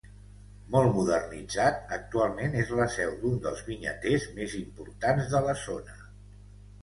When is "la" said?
2.79-2.87, 5.49-5.53